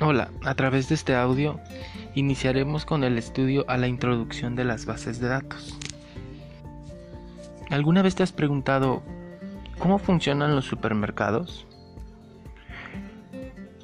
Hola, 0.00 0.30
a 0.44 0.54
través 0.54 0.88
de 0.88 0.94
este 0.94 1.16
audio 1.16 1.58
iniciaremos 2.14 2.84
con 2.84 3.02
el 3.02 3.18
estudio 3.18 3.64
a 3.66 3.76
la 3.76 3.88
introducción 3.88 4.54
de 4.54 4.62
las 4.62 4.86
bases 4.86 5.18
de 5.18 5.26
datos. 5.26 5.76
¿Alguna 7.68 8.02
vez 8.02 8.14
te 8.14 8.22
has 8.22 8.30
preguntado 8.30 9.02
cómo 9.76 9.98
funcionan 9.98 10.54
los 10.54 10.66
supermercados? 10.66 11.66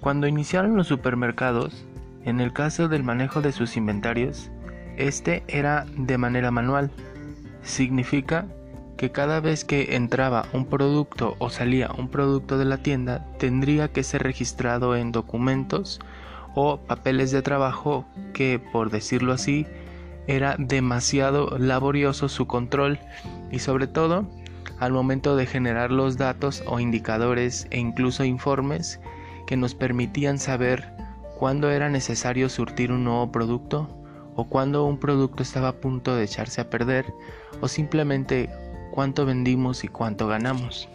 Cuando 0.00 0.26
iniciaron 0.26 0.74
los 0.74 0.88
supermercados, 0.88 1.86
en 2.24 2.40
el 2.40 2.52
caso 2.52 2.88
del 2.88 3.04
manejo 3.04 3.40
de 3.40 3.52
sus 3.52 3.76
inventarios, 3.76 4.50
este 4.96 5.44
era 5.46 5.86
de 5.96 6.18
manera 6.18 6.50
manual. 6.50 6.90
Significa 7.62 8.46
que 9.00 9.10
cada 9.10 9.40
vez 9.40 9.64
que 9.64 9.96
entraba 9.96 10.44
un 10.52 10.66
producto 10.66 11.34
o 11.38 11.48
salía 11.48 11.88
un 11.96 12.10
producto 12.10 12.58
de 12.58 12.66
la 12.66 12.76
tienda 12.76 13.24
tendría 13.38 13.88
que 13.88 14.02
ser 14.02 14.22
registrado 14.22 14.94
en 14.94 15.10
documentos 15.10 16.00
o 16.54 16.76
papeles 16.76 17.30
de 17.30 17.40
trabajo 17.40 18.04
que, 18.34 18.60
por 18.74 18.90
decirlo 18.90 19.32
así, 19.32 19.66
era 20.26 20.54
demasiado 20.58 21.56
laborioso 21.56 22.28
su 22.28 22.46
control. 22.46 22.98
Y 23.50 23.60
sobre 23.60 23.86
todo 23.86 24.28
al 24.78 24.92
momento 24.92 25.34
de 25.34 25.46
generar 25.46 25.90
los 25.90 26.18
datos 26.18 26.62
o 26.66 26.78
indicadores 26.78 27.68
e 27.70 27.78
incluso 27.78 28.24
informes 28.24 29.00
que 29.46 29.56
nos 29.56 29.74
permitían 29.74 30.38
saber 30.38 30.92
cuándo 31.38 31.70
era 31.70 31.88
necesario 31.88 32.50
surtir 32.50 32.92
un 32.92 33.04
nuevo 33.04 33.32
producto 33.32 33.88
o 34.36 34.46
cuándo 34.46 34.84
un 34.84 34.98
producto 34.98 35.42
estaba 35.42 35.68
a 35.68 35.80
punto 35.80 36.14
de 36.14 36.24
echarse 36.24 36.60
a 36.60 36.68
perder 36.68 37.06
o 37.62 37.68
simplemente 37.68 38.50
cuánto 38.90 39.26
vendimos 39.26 39.84
y 39.84 39.88
cuánto 39.88 40.26
ganamos. 40.26 40.88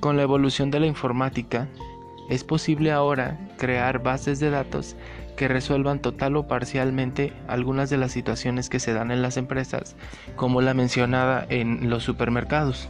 Con 0.00 0.16
la 0.16 0.22
evolución 0.22 0.70
de 0.70 0.80
la 0.80 0.86
informática, 0.86 1.68
es 2.28 2.44
posible 2.44 2.92
ahora 2.92 3.38
crear 3.56 4.02
bases 4.02 4.40
de 4.40 4.50
datos 4.50 4.96
que 5.36 5.48
resuelvan 5.48 6.00
total 6.00 6.36
o 6.36 6.48
parcialmente 6.48 7.32
algunas 7.46 7.90
de 7.90 7.98
las 7.98 8.12
situaciones 8.12 8.68
que 8.68 8.80
se 8.80 8.92
dan 8.92 9.10
en 9.10 9.22
las 9.22 9.36
empresas, 9.36 9.94
como 10.34 10.62
la 10.62 10.74
mencionada 10.74 11.46
en 11.48 11.90
los 11.90 12.02
supermercados. 12.02 12.88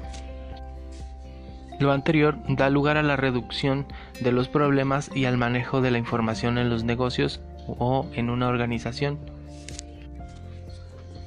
Lo 1.78 1.92
anterior 1.92 2.38
da 2.48 2.70
lugar 2.70 2.96
a 2.96 3.02
la 3.02 3.16
reducción 3.16 3.86
de 4.20 4.32
los 4.32 4.48
problemas 4.48 5.10
y 5.14 5.26
al 5.26 5.36
manejo 5.36 5.82
de 5.82 5.90
la 5.90 5.98
información 5.98 6.56
en 6.56 6.70
los 6.70 6.84
negocios 6.84 7.42
o 7.66 8.06
en 8.14 8.30
una 8.30 8.48
organización. 8.48 9.18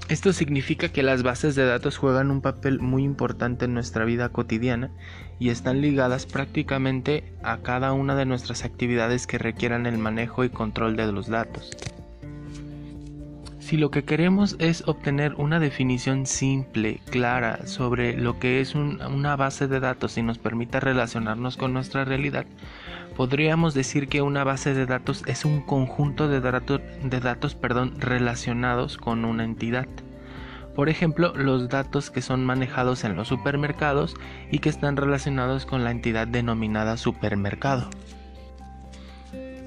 Esto 0.10 0.34
significa 0.34 0.90
que 0.90 1.04
las 1.04 1.22
bases 1.22 1.54
de 1.54 1.66
datos 1.66 1.98
juegan 1.98 2.32
un 2.32 2.42
papel 2.42 2.80
muy 2.80 3.04
importante 3.04 3.66
en 3.66 3.76
nuestra 3.76 4.06
vida 4.06 4.30
cotidiana 4.30 4.90
y 5.38 5.50
están 5.50 5.82
ligadas 5.82 6.26
prácticamente 6.26 7.24
a 7.44 7.58
cada 7.58 7.94
una 7.94 8.16
de 8.16 8.26
nuestras 8.26 8.66
actividades 8.66 9.28
que 9.28 9.38
requieran 9.38 9.86
el 9.86 10.00
manejo 10.00 10.44
y 10.44 10.50
control 10.50 10.96
de 10.96 11.12
los 11.12 11.28
datos. 11.28 11.78
Si 13.60 13.78
lo 13.78 13.92
que 13.92 14.04
queremos 14.04 14.56
es 14.58 14.84
obtener 14.88 15.36
una 15.36 15.60
definición 15.60 16.26
simple, 16.26 17.02
clara 17.12 17.68
sobre 17.68 18.18
lo 18.18 18.40
que 18.40 18.62
es 18.62 18.74
una 18.74 19.36
base 19.36 19.68
de 19.68 19.80
datos 19.80 20.18
y 20.18 20.24
nos 20.24 20.40
permita 20.40 20.80
relacionarnos 20.80 21.56
con 21.56 21.72
nuestra 21.72 22.04
realidad, 22.04 22.48
podríamos 23.20 23.74
decir 23.74 24.08
que 24.08 24.22
una 24.22 24.46
base 24.46 24.74
de 24.74 24.86
datos 24.86 25.24
es 25.28 25.44
un 25.44 25.60
conjunto 25.60 26.30
de, 26.30 26.40
datos, 26.40 27.58
relacionados 27.98 28.96
con 28.96 29.26
una 29.26 29.44
entidad. 29.44 29.88
Por 30.74 30.88
ejemplo, 30.88 31.34
los 31.36 31.68
datos 31.68 32.12
que 32.12 32.22
son 32.22 32.46
manejados 32.46 33.04
en 33.04 33.18
los 33.18 33.28
supermercados 33.28 34.16
y 34.52 34.60
que 34.60 34.70
están 34.70 34.96
relacionados 34.96 35.66
con 35.66 35.84
la 35.84 35.92
entidad 35.92 36.28
denominada 36.30 36.96
supermercado. 36.96 37.90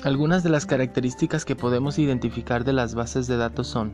Algunas 0.03 0.43
de 0.43 0.49
las 0.49 0.65
características 0.65 1.45
que 1.45 1.55
podemos 1.55 1.99
identificar 1.99 2.65
de 2.65 2.73
las 2.73 2.95
bases 2.95 3.27
de 3.27 3.37
datos 3.37 3.67
son 3.67 3.93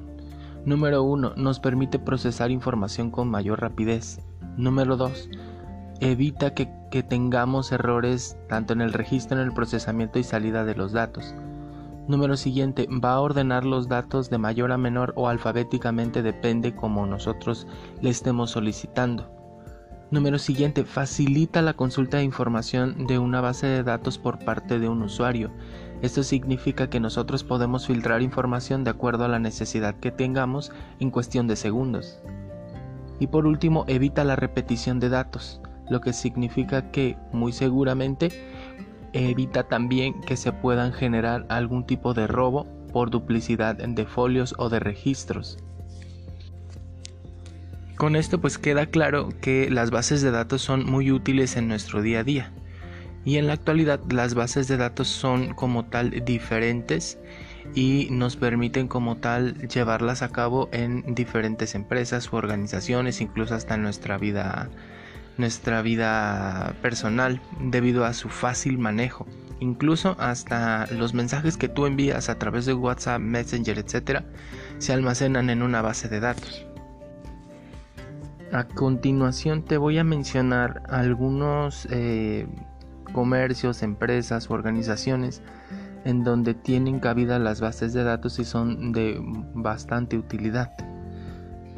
Número 0.67 1.03
1. 1.03 1.33
Nos 1.35 1.59
permite 1.59 1.99
procesar 1.99 2.53
información 2.53 3.11
con 3.11 3.29
mayor 3.29 3.61
rapidez. 3.61 4.21
Número 4.57 4.97
2. 4.97 5.29
Evita 6.01 6.55
que, 6.55 6.69
tengamos 7.03 7.73
errores 7.73 8.39
tanto 8.49 8.73
en 8.73 8.81
el 8.81 8.93
registro, 8.93 9.39
en 9.39 9.45
el 9.45 9.53
procesamiento 9.53 10.21
y 10.21 10.25
salida 10.25 10.65
de 10.65 10.77
los 10.77 10.93
datos. 10.93 11.35
Número 12.07 12.37
siguiente. 12.37 12.87
Va 12.87 13.15
a 13.15 13.21
ordenar 13.21 13.65
los 13.65 13.89
datos 13.89 14.31
de 14.31 14.39
mayor 14.39 14.71
a 14.71 14.79
menor 14.79 15.13
o 15.17 15.29
alfabéticamente 15.29 16.23
depende 16.23 16.75
como 16.75 17.05
nosotros 17.05 17.67
le 18.01 18.11
estemos 18.11 18.53
solicitando. 18.53 19.29
Número 20.11 20.39
siguiente, 20.39 20.85
facilita 20.85 21.63
la 21.63 21.75
consulta 21.75 22.19
de 22.19 22.23
información 22.23 23.07
de 23.07 23.19
una 23.19 23.41
base 23.41 23.67
de 23.67 23.83
datos 23.83 24.19
por 24.19 24.39
parte 24.39 24.79
de 24.79 24.89
un 24.89 25.03
usuario. 25.03 25.51
Esto 26.01 26.23
significa 26.23 26.89
que 26.89 27.01
nosotros 27.01 27.43
podemos 27.43 27.89
filtrar 27.89 28.23
información 28.23 28.85
de 28.85 28.91
acuerdo 28.91 29.25
a 29.25 29.29
la 29.29 29.41
necesidad 29.41 29.97
que 29.97 30.13
tengamos 30.13 30.71
en 31.01 31.11
cuestión 31.11 31.49
de 31.49 31.57
segundos. 31.57 32.23
Y 33.19 33.27
por 33.27 33.47
último, 33.47 33.85
evita 33.89 34.23
la 34.25 34.37
repetición 34.37 35.01
de 35.01 35.09
datos, 35.09 35.61
lo 35.91 36.01
que 36.01 36.13
significa 36.13 36.91
que 36.91 37.17
muy 37.33 37.53
seguramente 37.53 38.31
evita 39.13 39.65
también 39.65 40.21
que 40.23 40.37
se 40.37 40.53
puedan 40.53 40.93
generar 40.93 41.47
algún 41.49 41.87
tipo 41.87 42.15
de 42.15 42.27
robo 42.27 42.67
por 42.93 43.11
duplicidad 43.11 43.77
de 43.77 44.07
folios 44.07 44.55
o 44.59 44.69
de 44.69 44.81
registros. 44.81 45.59
Con 47.97 48.15
esto 48.15 48.41
pues 48.41 48.59
queda 48.59 48.87
claro 48.87 49.31
que 49.41 49.71
las 49.71 49.91
bases 49.91 50.23
de 50.23 50.31
datos 50.31 50.63
son 50.63 50.87
muy 50.87 51.11
útiles 51.11 51.57
en 51.57 51.67
nuestro 51.69 52.01
día 52.01 52.21
a 52.21 52.25
día. 52.25 52.53
Y 53.25 53.37
en 53.37 53.49
la 53.49 53.55
actualidad 53.55 54.01
las 54.09 54.35
bases 54.35 54.69
de 54.69 54.77
datos 54.77 55.09
son 55.09 55.53
como 55.55 55.85
tal 55.87 56.25
diferentes 56.25 57.19
y 57.75 58.09
nos 58.11 58.37
permiten 58.37 58.89
como 58.89 59.17
tal 59.17 59.69
llevarlas 59.69 60.23
a 60.23 60.31
cabo 60.31 60.69
en 60.73 61.15
diferentes 61.15 61.75
empresas 61.75 62.33
u 62.33 62.37
organizaciones, 62.37 63.21
incluso 63.21 63.55
hasta 63.55 63.75
en 63.75 63.83
nuestra 63.83 64.17
vida 64.17 64.71
nuestra 65.39 65.81
vida 65.83 66.75
personal 66.83 67.41
debido 67.61 68.05
a 68.05 68.13
su 68.13 68.29
fácil 68.29 68.79
manejo. 68.79 69.27
Incluso 69.61 70.17
hasta 70.19 70.87
los 70.87 71.15
mensajes 71.15 71.57
que 71.57 71.69
tú 71.69 71.87
envías 71.87 72.29
a 72.29 72.39
través 72.39 72.67
de 72.67 72.75
WhatsApp, 72.75 73.21
Messenger, 73.21 73.79
etc., 73.79 74.23
se 74.79 74.93
almacenan 74.93 75.51
en 75.51 75.63
una 75.63 75.83
base 75.83 76.09
de 76.09 76.21
datos. 76.21 76.65
A 78.53 78.65
continuación 78.65 79.63
te 79.63 79.77
voy 79.77 79.99
a 79.99 80.05
mencionar 80.05 80.83
algunos 80.89 81.87
eh, 81.91 82.47
comercios, 83.13 83.83
empresas 83.83 84.51
organizaciones 84.51 85.43
en 86.05 86.25
donde 86.25 86.55
tienen 86.55 87.01
cabida 87.01 87.39
las 87.39 87.61
bases 87.61 87.93
de 87.93 88.05
datos 88.05 88.39
y 88.39 88.45
son 88.45 88.93
de 88.93 89.21
bastante 89.55 90.17
utilidad. 90.17 90.73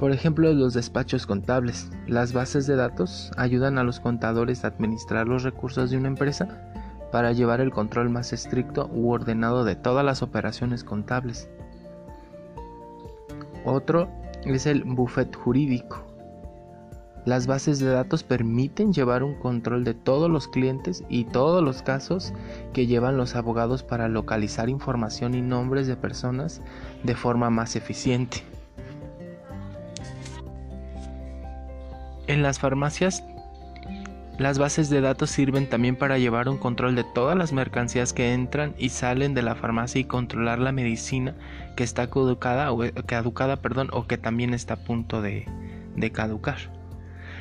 Por 0.01 0.13
ejemplo, 0.13 0.51
los 0.55 0.73
despachos 0.73 1.27
contables. 1.27 1.91
Las 2.07 2.33
bases 2.33 2.67
de 2.67 2.75
datos 2.75 3.31
ayudan 3.37 3.77
a 3.77 3.85
los 3.85 4.01
contadores 4.01 4.65
a 4.65 4.69
administrar 4.69 5.29
los 5.29 5.43
recursos 5.43 5.91
de 5.91 5.99
una 5.99 6.09
empresa 6.09 6.49
para 7.13 7.33
llevar 7.33 7.61
el 7.61 7.71
control 7.71 8.09
más 8.09 8.33
estricto 8.33 8.89
u 8.95 9.11
ordenado 9.11 9.63
de 9.63 9.77
todas 9.77 10.03
las 10.03 10.23
operaciones 10.23 10.85
contables. 10.85 11.51
Otro 13.67 14.09
es 14.47 14.65
el 14.65 14.85
buffet 14.85 15.37
jurídico. 15.37 16.03
Las 17.27 17.47
bases 17.47 17.79
de 17.79 17.91
datos 17.91 18.25
permiten 18.25 18.95
llevar 18.95 19.23
un 19.23 19.35
control 19.35 19.85
de 19.85 19.93
todos 19.93 20.31
los 20.31 20.49
clientes 20.49 21.05
y 21.11 21.25
todos 21.25 21.63
los 21.63 21.83
casos 21.83 22.33
que 22.73 22.87
llevan 22.87 23.19
los 23.19 23.37
abogados 23.37 23.83
para 23.83 24.09
localizar 24.09 24.71
información 24.71 25.35
y 25.35 25.43
nombres 25.43 25.87
de 25.87 25.97
personas 25.97 26.63
de 27.03 27.15
forma 27.15 27.51
más 27.51 27.77
eficiente. 27.77 28.50
En 32.31 32.43
las 32.43 32.61
farmacias, 32.61 33.25
las 34.39 34.61
bases 34.61 34.89
de 34.89 35.01
datos 35.01 35.31
sirven 35.31 35.69
también 35.69 35.97
para 35.97 36.17
llevar 36.17 36.49
un 36.49 36.59
control 36.59 36.95
de 36.95 37.03
todas 37.03 37.37
las 37.37 37.53
mercancías 37.53 38.13
que 38.13 38.33
entran 38.33 38.73
y 38.79 38.91
salen 38.91 39.35
de 39.35 39.43
la 39.43 39.57
farmacia 39.57 40.01
y 40.01 40.05
controlar 40.05 40.61
la 40.61 40.71
medicina 40.71 41.35
que 41.75 41.83
está 41.83 42.09
caducada 42.09 42.71
o, 42.71 42.85
caducada, 43.05 43.57
perdón, 43.57 43.89
o 43.93 44.07
que 44.07 44.17
también 44.17 44.55
está 44.55 44.75
a 44.75 44.85
punto 44.85 45.23
de 45.23 45.45
caducar. 46.13 46.59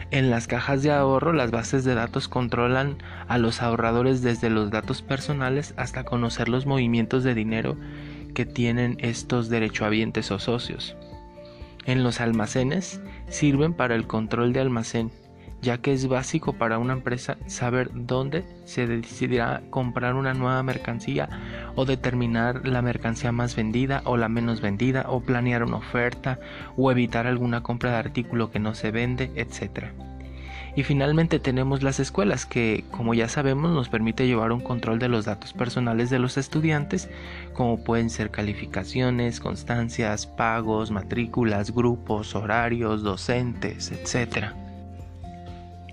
En 0.10 0.32
las 0.32 0.48
cajas 0.48 0.82
de 0.82 0.92
ahorro, 0.92 1.34
las 1.34 1.52
bases 1.52 1.84
de 1.84 1.94
datos 1.94 2.28
controlan 2.28 2.98
a 3.28 3.38
los 3.38 3.62
ahorradores 3.62 4.24
desde 4.24 4.50
los 4.50 4.72
datos 4.72 5.04
personales 5.04 5.76
hasta 5.78 6.04
conocer 6.04 6.50
los 6.50 6.66
movimientos 6.66 7.24
de 7.24 7.36
dinero 7.36 7.78
que 8.34 8.48
tienen 8.48 8.98
estos 9.02 9.50
derechohabientes 9.50 10.32
o 10.32 10.40
socios. 10.40 10.96
En 11.90 12.04
los 12.04 12.22
almacenes 12.22 13.02
sirven 13.30 13.74
para 13.74 13.96
el 13.96 14.06
control 14.06 14.54
de 14.54 14.60
almacén, 14.60 15.10
ya 15.60 15.80
que 15.80 15.92
es 15.92 16.08
básico 16.08 16.54
para 16.54 16.78
una 16.78 16.94
empresa 16.94 17.40
saber 17.48 17.90
dónde 17.92 18.46
se 18.66 18.86
decidirá 18.86 19.64
comprar 19.72 20.14
una 20.14 20.36
nueva 20.36 20.62
mercancía 20.62 21.30
o 21.74 21.86
determinar 21.86 22.68
la 22.68 22.84
mercancía 22.84 23.32
más 23.32 23.56
vendida 23.56 24.04
o 24.06 24.18
la 24.18 24.30
menos 24.30 24.62
vendida 24.62 25.06
o 25.08 25.22
planear 25.22 25.64
una 25.64 25.78
oferta 25.78 26.40
o 26.78 26.92
evitar 26.92 27.26
alguna 27.26 27.64
compra 27.64 27.90
de 27.90 27.98
artículo 27.98 28.52
que 28.52 28.60
no 28.60 28.76
se 28.76 28.92
vende, 28.92 29.32
etc. 29.36 29.88
Y 30.76 30.84
finalmente 30.84 31.40
tenemos 31.40 31.84
las 31.84 32.00
escuelas 32.00 32.46
que, 32.46 32.86
como 32.92 33.14
ya 33.14 33.28
sabemos, 33.28 33.72
nos 33.72 33.90
permite 33.90 34.28
llevar 34.28 34.52
un 34.52 34.62
control 34.62 35.00
de 35.00 35.10
los 35.10 35.26
datos 35.26 35.54
personales 35.54 36.10
de 36.10 36.20
los 36.20 36.38
estudiantes, 36.38 37.10
como 37.54 37.84
pueden 37.84 38.10
ser 38.10 38.32
calificaciones, 38.32 39.40
constancias, 39.40 40.28
pagos, 40.28 40.92
matrículas, 40.92 41.72
grupos, 41.74 42.36
horarios, 42.36 43.04
docentes, 43.04 43.92
etc. 43.92 44.54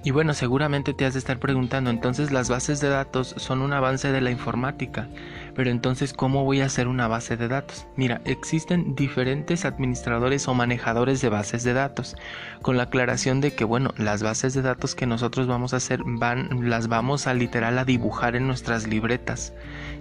Y 0.07 0.13
bueno, 0.13 0.35
seguramente 0.35 0.95
te 0.95 1.05
has 1.05 1.15
de 1.15 1.19
estar 1.19 1.41
preguntando, 1.41 1.91
entonces 1.91 2.31
las 2.31 2.49
bases 2.49 2.81
de 2.81 2.89
datos 2.89 3.35
son 3.39 3.61
un 3.61 3.73
avance 3.73 4.13
de 4.13 4.21
la 4.21 4.31
informática, 4.31 5.09
pero 5.57 5.71
entonces 5.71 6.13
¿cómo 6.13 6.45
voy 6.45 6.61
a 6.61 6.67
hacer 6.67 6.87
una 6.87 7.09
base 7.09 7.37
de 7.37 7.49
datos? 7.49 7.87
Mira, 7.97 8.21
existen 8.27 8.95
diferentes 8.95 9.65
administradores 9.65 10.47
o 10.47 10.55
manejadores 10.55 11.23
de 11.23 11.31
bases 11.31 11.65
de 11.65 11.73
datos, 11.73 12.15
con 12.61 12.77
la 12.77 12.85
aclaración 12.85 13.41
de 13.41 13.55
que 13.55 13.65
bueno, 13.65 13.95
las 13.97 14.23
bases 14.23 14.53
de 14.53 14.63
datos 14.63 14.95
que 14.95 15.07
nosotros 15.07 15.47
vamos 15.47 15.73
a 15.73 15.79
hacer 15.79 16.03
van, 16.05 16.69
las 16.69 16.89
vamos 16.89 17.27
a 17.27 17.35
literal 17.35 17.79
a 17.79 17.85
dibujar 17.85 18.37
en 18.37 18.47
nuestras 18.47 18.87
libretas. 18.87 19.55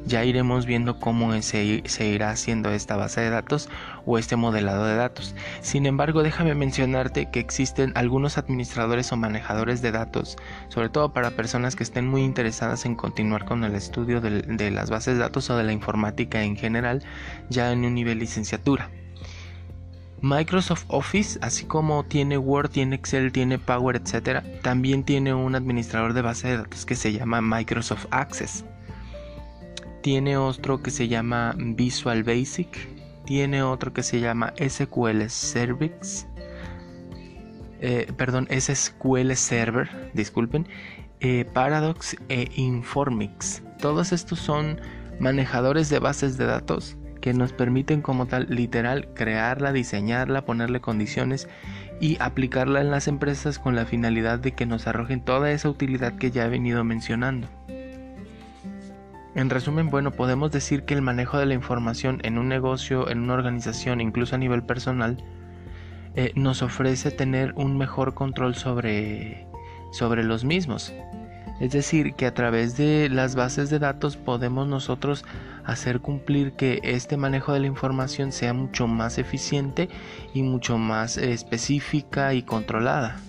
Ya 0.06 0.24
iremos 0.24 0.66
viendo 0.66 1.00
cómo 1.00 1.34
se, 1.42 1.82
se 1.86 2.06
irá 2.08 2.30
haciendo 2.30 2.70
esta 2.70 2.96
base 2.96 3.22
de 3.22 3.32
datos 3.32 3.70
o 4.06 4.18
este 4.18 4.36
modelado 4.36 4.86
de 4.86 4.96
datos. 4.96 5.36
Sin 5.62 5.86
embargo, 5.86 6.22
déjame 6.22 6.54
mencionarte 6.54 7.30
que 7.32 7.40
existen 7.40 7.92
algunos 7.96 8.38
administradores 8.38 9.12
o 9.12 9.18
manejadores 9.18 9.82
de 9.82 9.92
datos, 9.92 10.38
sobre 10.70 10.90
todo 10.90 11.12
para 11.12 11.32
personas 11.32 11.76
que 11.76 11.84
estén 11.84 12.08
muy 12.08 12.22
interesadas 12.22 12.86
en 12.86 12.96
continuar 12.96 13.46
con 13.46 13.64
el 13.64 13.74
estudio 13.74 14.22
de, 14.22 14.72
las 14.72 14.90
bases 14.90 15.16
de 15.16 15.22
datos 15.22 15.45
de 15.54 15.64
la 15.64 15.74
informática 15.74 16.44
en 16.44 16.56
general, 16.56 17.04
ya 17.50 17.72
en 17.72 17.86
un 17.86 17.94
nivel 17.94 18.20
licenciatura. 18.20 18.90
Microsoft 20.22 20.86
Office, 20.88 21.38
así 21.42 21.66
como 21.66 22.04
tiene 22.06 22.38
Word, 22.38 22.70
tiene 22.70 22.96
Excel, 22.96 23.32
tiene 23.32 23.60
Power, 23.60 23.98
etc., 23.98 24.44
también 24.62 25.04
tiene 25.04 25.34
un 25.34 25.56
administrador 25.56 26.14
de 26.14 26.22
base 26.22 26.48
de 26.48 26.58
datos 26.58 26.86
que 26.86 26.96
se 26.96 27.12
llama 27.14 27.42
Microsoft 27.42 28.08
Access. 28.10 28.66
Tiene 30.02 30.38
otro 30.38 30.82
que 30.82 30.90
se 30.90 31.08
llama 31.08 31.54
Visual 31.58 32.24
Basic. 32.24 32.90
Tiene 33.26 33.62
otro 33.64 33.92
que 33.92 34.04
se 34.04 34.20
llama 34.20 34.54
SQL 34.58 35.30
Service 35.30 36.28
eh, 37.88 38.12
perdón, 38.18 38.48
SQL 38.50 39.34
Server, 39.36 39.90
disculpen, 40.14 40.68
eh, 41.20 41.46
Paradox 41.54 42.16
e 42.30 42.50
Informix. 42.56 43.62
Todos 43.80 44.12
estos 44.12 44.40
son 44.40 44.80
manejadores 45.20 45.90
de 45.90 46.00
bases 46.00 46.38
de 46.38 46.46
datos 46.46 46.98
que 47.22 47.34
nos 47.34 47.54
permiten 47.54 48.02
como 48.02 48.28
tal 48.28 48.46
literal 48.50 49.08
crearla, 49.16 49.72
diseñarla, 49.72 50.46
ponerle 50.46 50.80
condiciones 50.80 51.50
y 52.00 52.18
aplicarla 52.20 52.82
en 52.82 52.92
las 52.92 53.08
empresas 53.08 53.58
con 53.58 53.76
la 53.76 53.86
finalidad 53.86 54.38
de 54.38 54.52
que 54.52 54.68
nos 54.68 54.86
arrojen 54.86 55.22
toda 55.22 55.50
esa 55.52 55.70
utilidad 55.70 56.18
que 56.18 56.30
ya 56.30 56.46
he 56.46 56.50
venido 56.50 56.84
mencionando. 56.84 57.48
En 59.34 59.50
resumen, 59.50 59.90
bueno, 59.90 60.12
podemos 60.12 60.52
decir 60.52 60.84
que 60.84 60.94
el 60.94 61.02
manejo 61.02 61.38
de 61.38 61.46
la 61.46 61.56
información 61.56 62.22
en 62.24 62.38
un 62.38 62.48
negocio, 62.48 63.10
en 63.10 63.20
una 63.20 63.34
organización, 63.34 64.02
incluso 64.02 64.36
a 64.36 64.38
nivel 64.38 64.64
personal, 64.64 65.18
eh, 66.16 66.32
nos 66.36 66.62
ofrece 66.62 67.12
tener 67.12 67.54
un 67.56 67.78
mejor 67.78 68.14
control 68.14 68.56
sobre, 68.56 69.48
sobre 69.92 70.24
los 70.24 70.46
mismos. 70.46 70.94
Es 71.60 71.72
decir, 71.72 72.14
que 72.16 72.26
a 72.26 72.34
través 72.34 72.76
de 72.76 73.10
las 73.10 73.36
bases 73.36 73.70
de 73.70 73.80
datos 73.80 74.18
podemos 74.18 74.68
nosotros 74.68 75.24
hacer 75.64 76.02
cumplir 76.02 76.54
que 76.54 76.80
este 76.84 77.18
manejo 77.18 77.54
de 77.54 77.62
la 77.62 77.68
información 77.68 78.32
sea 78.32 78.54
mucho 78.54 78.88
más 78.88 79.18
eficiente 79.18 79.90
y 80.34 80.44
mucho 80.44 80.78
más 80.78 81.18
específica 81.18 82.34
y 82.34 82.44
controlada. 82.44 83.20